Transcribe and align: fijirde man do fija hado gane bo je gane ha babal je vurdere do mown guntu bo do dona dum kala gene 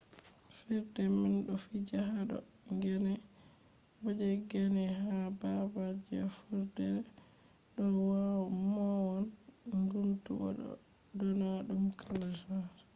fijirde 0.55 1.03
man 1.19 1.33
do 1.47 1.55
fija 1.65 2.01
hado 2.11 2.37
gane 2.81 3.13
bo 4.01 4.09
je 4.19 4.29
gane 4.49 4.83
ha 5.01 5.13
babal 5.39 5.95
je 6.11 6.19
vurdere 6.33 7.01
do 7.75 7.83
mown 8.73 9.23
guntu 9.91 10.29
bo 10.39 10.49
do 10.57 10.67
dona 11.19 11.49
dum 11.67 11.83
kala 11.99 12.27
gene 12.39 12.69